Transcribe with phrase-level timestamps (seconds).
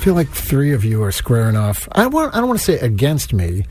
[0.00, 1.86] I feel like three of you are squaring off.
[1.92, 2.34] I want.
[2.34, 3.66] I don't want to say against me,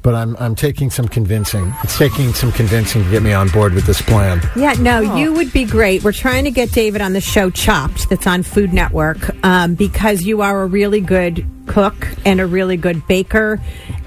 [0.00, 0.34] but I'm.
[0.38, 1.74] I'm taking some convincing.
[1.82, 4.40] It's taking some convincing to get me on board with this plan.
[4.56, 6.02] Yeah, no, you would be great.
[6.02, 10.22] We're trying to get David on the show Chopped, that's on Food Network, um, because
[10.22, 13.60] you are a really good cook and a really good baker,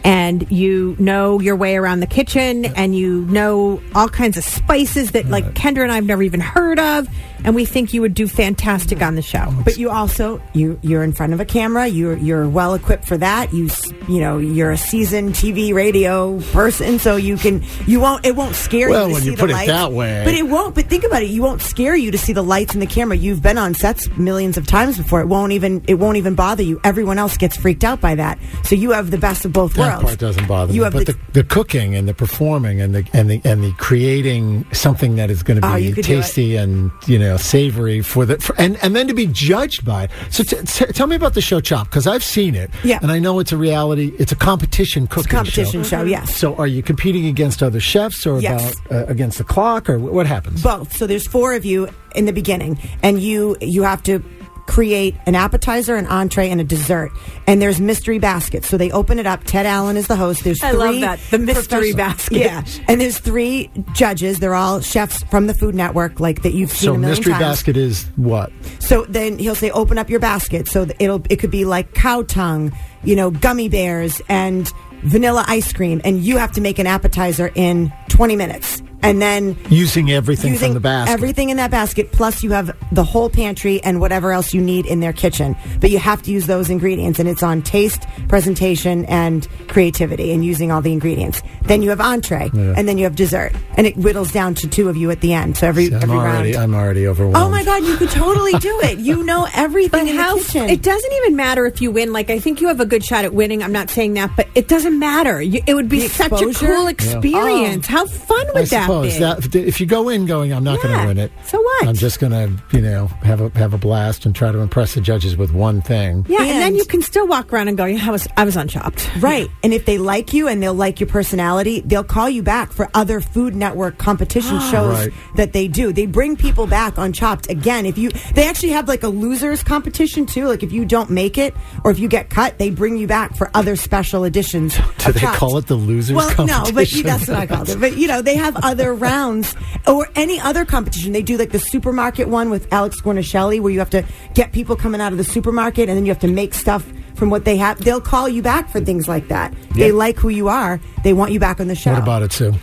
[0.04, 5.12] and you know your way around the kitchen, and you know all kinds of spices
[5.12, 7.08] that, like Kendra and I have never even heard of,
[7.44, 9.54] and we think you would do fantastic on the show.
[9.66, 11.88] But you also you you're in front of a camera.
[11.88, 13.54] You're you're well equipped for that.
[13.54, 13.70] You
[14.08, 18.56] you know you're a seasoned TV radio person, so you can you won't it won't
[18.56, 19.08] scare Well, you.
[19.10, 19.68] To when see you the put it lights.
[19.72, 20.22] that way.
[20.26, 20.76] but it won't.
[20.76, 21.30] But think about it.
[21.30, 23.18] You won't scare you to see the lights and the camera.
[23.18, 25.22] You've been on sets millions of times before.
[25.22, 26.80] It won't even it won't even bother you.
[26.84, 28.40] Everyone else gets freaked out by that.
[28.64, 30.84] So you have the best of both That part doesn't bother You me.
[30.86, 33.72] have But the, the, the cooking and the performing and the and the and the
[33.74, 36.16] creating something that is going to Oh, be you could do it.
[36.22, 40.04] tasty and you know savory for the for, and and then to be judged by
[40.06, 40.12] it.
[40.30, 42.70] So t- t- tell me about the show Chop because I've seen it.
[42.84, 43.00] Yeah.
[43.02, 44.14] and I know it's a reality.
[44.20, 46.04] It's a competition cooking it's a competition show.
[46.04, 46.36] Yes.
[46.36, 48.76] So are you competing against other chefs or Yes.
[48.86, 50.62] about uh, against the clock or what happens?
[50.64, 54.20] both so there's four of you in the beginning and you you have to
[54.68, 57.12] create an appetizer an entree and a dessert.
[57.48, 58.68] And there's mystery baskets.
[58.68, 59.44] So they open it up.
[59.46, 60.44] Ted allen is the host.
[60.44, 62.38] There's I three love that, the mystery professional- basket.
[62.38, 62.64] yeah.
[62.88, 64.40] And there's three judges.
[64.40, 67.34] They're all chefs from the food network like that you've seen so a million mystery
[67.34, 67.44] times.
[67.44, 68.52] basket is what?
[68.80, 72.24] So then he'll say, "Open up your basket." So it'll it could be like cow
[72.24, 72.72] tongue,
[73.04, 74.72] you know, gummy bears and
[75.04, 79.56] vanilla ice cream, and you have to make an appetizer in 20 minutes, and then
[79.70, 81.14] Using everything using from the basket.
[81.14, 82.12] everything in that basket.
[82.12, 85.56] Plus, you have the whole pantry and whatever else you need in their kitchen.
[85.80, 90.46] But you have to use those ingredients, and it's on taste, presentation, and creativity, and
[90.46, 91.42] using all the ingredients.
[91.64, 92.74] Then you have entree, Yeah.
[92.78, 95.34] and then you have dessert, and it whittles down to two of you at the
[95.34, 95.58] end.
[95.58, 96.64] So every I'm every already round.
[96.64, 97.38] I'm already overwhelmed.
[97.38, 99.00] Oh my God, you could totally do it.
[99.00, 100.70] You know everything But in how the kitchen.
[100.70, 102.14] it doesn't even matter if you win.
[102.14, 103.64] Like I think you have a good shot at winning.
[103.64, 105.42] I'm not saying that, but it doesn't matter.
[105.42, 107.88] You, it would be The such a cool experience.
[107.90, 107.92] Oh.
[107.92, 109.10] How fun I would that suppose Oh, be?
[109.20, 111.32] that if you go in going, I'm not going to win it.
[111.46, 111.88] So what?
[111.88, 114.94] I'm just going to, you know, have a have a blast and try to impress
[114.96, 116.26] the judges with one thing.
[116.30, 118.58] yeah, and, then you can still walk around and go, "Yeah, I was I was
[118.58, 119.50] on Chopped." Right.
[119.64, 122.90] And if they like you and they'll like your personality, they'll call you back for
[122.94, 125.14] other Food Network competition shows Right.
[125.36, 125.92] that they do.
[125.92, 127.86] They bring people back on Chopped again.
[127.86, 130.48] If you they actually have like a losers competition too.
[130.48, 131.54] Like if you don't make it
[131.84, 134.76] or if you get cut, they bring you back for other special editions.
[135.06, 135.38] Do they Chopped.
[135.38, 137.04] call it the losers Well, no, but competition?
[137.04, 137.80] that's what I called it.
[137.80, 139.56] But you know, they have other rounds
[139.88, 141.12] or any other competition.
[141.14, 144.04] They do like the supermarket one with Alex Guarnaschelli, where you have to
[144.34, 146.86] get people coming out of the supermarket and then you have to make stuff
[147.16, 147.80] from what they have.
[147.84, 149.54] They'll call you back for things like that.
[149.76, 150.80] They like who you are.
[151.04, 151.94] They want you back on the show.
[151.94, 152.54] What about it, Sue?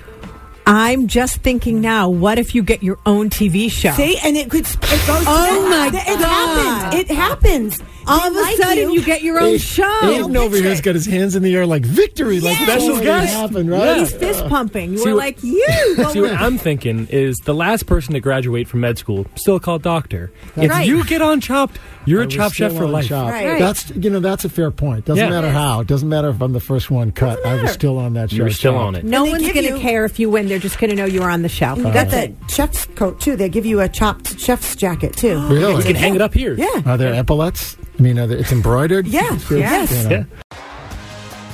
[0.66, 2.08] I'm just thinking now.
[2.08, 3.92] What if you get your own TV show?
[3.92, 4.64] See, and it could.
[4.64, 5.24] It goes.
[5.26, 6.90] Oh, my It God.
[6.90, 6.94] happens.
[7.00, 7.82] It happens.
[8.06, 9.02] All They of a like sudden, you.
[9.04, 9.82] get your own show.
[10.02, 12.66] Aiden over here has got his hands in the air like victory, like Yes.
[12.66, 13.34] that's Special already guest.
[13.34, 13.84] happened, right?
[13.84, 13.98] Yeah.
[14.00, 14.96] He's fist pumping.
[14.98, 15.66] See We're like you.
[16.10, 19.82] See, what I'm thinking is the last person to graduate from med school still called
[19.82, 20.30] doctor.
[20.56, 20.86] If Right.
[20.86, 23.10] you get on Chopped, you're I a was Chop Chef for life.
[23.10, 23.58] Right.
[23.58, 25.04] That's you know that's a fair point.
[25.06, 25.30] Doesn't Yeah.
[25.30, 25.80] matter how.
[25.80, 27.44] It doesn't matter if I'm the first one cut.
[27.46, 28.36] I was still on that show.
[28.36, 28.84] You're still Chopped.
[28.84, 29.04] on it.
[29.04, 30.48] no one's going to care if you win.
[30.48, 31.74] They're just going to know you're on the show.
[31.76, 33.36] You got that chef's coat too.
[33.36, 35.40] They give you a chopped chef's jacket too.
[35.48, 35.76] Really?
[35.76, 36.54] You can hang it up here.
[36.54, 36.82] Yeah.
[36.86, 37.76] Are there epaulets?
[37.98, 39.06] I mean, it's embroidered.
[39.06, 39.34] Yeah.
[39.34, 39.92] It's Yes.
[40.04, 40.26] you know.
[40.50, 40.58] Yeah.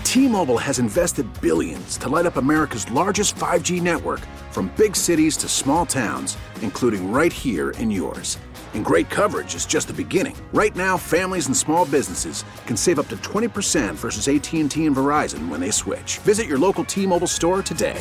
[0.04, 5.48] T-Mobile has invested billions to light up America's largest 5G network from big cities to
[5.48, 8.36] small towns, including right here in yours.
[8.74, 10.36] And great coverage is just the beginning.
[10.52, 15.48] Right now, families and small businesses can save up to 20% versus AT&T and Verizon
[15.48, 16.18] when they switch.
[16.18, 18.00] Visit your local T-Mobile store today.